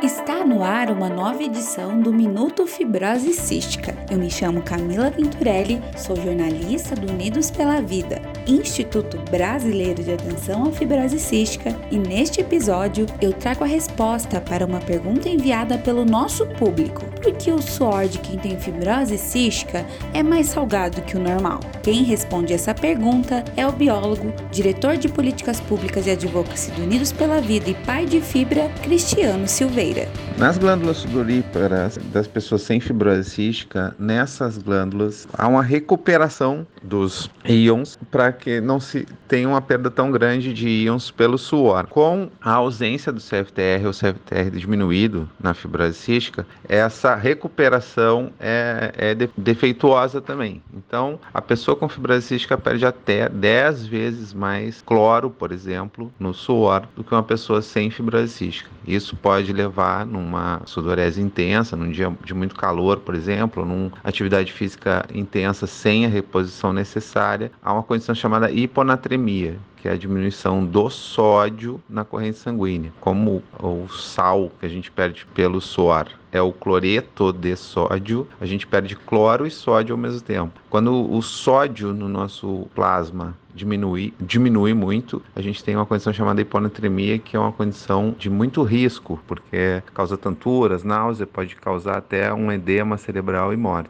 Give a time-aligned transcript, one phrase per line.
[0.00, 3.96] Está no ar uma nova edição do Minuto Fibrose Cística.
[4.08, 10.66] Eu me chamo Camila Venturelli, sou jornalista do Unidos pela Vida, Instituto Brasileiro de Atenção
[10.66, 16.02] à Fibrose Cística, e neste episódio eu trago a resposta para uma pergunta enviada pelo
[16.02, 17.04] nosso público.
[17.22, 19.84] Por que o suor de quem tem fibrose cística
[20.14, 21.60] é mais salgado que o normal?
[21.82, 27.12] Quem responde essa pergunta é o biólogo, diretor de políticas públicas e advocacy do Unidos
[27.12, 30.08] pela Vida e pai de fibra, Cristiano Silveira.
[30.38, 37.98] Nas glândulas sudoríparas das pessoas sem fibrose cística, nessas glândulas há uma recuperação dos íons
[38.10, 41.86] para que não se tenha uma perda tão grande de íons pelo suor.
[41.86, 49.14] Com a ausência do CFTR ou CFTR diminuído na fibrose cística, essa recuperação é, é
[49.36, 50.62] defeituosa também.
[50.72, 56.32] Então, a pessoa com fibrose cística perde até 10 vezes mais cloro, por exemplo, no
[56.32, 58.70] suor do que uma pessoa sem fibrose cística.
[58.86, 64.52] Isso pode levar numa sudorese intensa, num dia de muito calor, por exemplo, numa atividade
[64.52, 70.64] física intensa sem a reposição necessária, a uma condição chamada hiponatremia, que é a diminuição
[70.64, 76.40] do sódio na corrente sanguínea, como o sal que a gente perde pelo suor é
[76.40, 80.60] o cloreto de sódio, a gente perde cloro e sódio ao mesmo tempo.
[80.68, 86.40] Quando o sódio no nosso plasma diminui, diminui muito, a gente tem uma condição chamada
[86.40, 92.32] hiponatremia, que é uma condição de muito risco, porque causa tonturas, náusea, pode causar até
[92.32, 93.88] um edema cerebral e morte.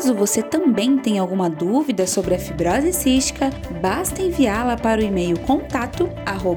[0.00, 3.50] Caso você também tenha alguma dúvida sobre a fibrose cística,
[3.82, 6.08] basta enviá-la para o e-mail contato